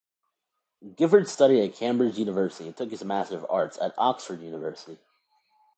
Giffard 0.95 1.27
studied 1.29 1.61
at 1.63 1.75
Cambridge 1.75 2.17
University 2.17 2.65
and 2.65 2.75
took 2.75 2.89
his 2.89 3.03
master 3.03 3.37
of 3.37 3.45
arts 3.51 3.77
at 3.79 3.93
Oxford 3.99 4.41
University. 4.41 4.97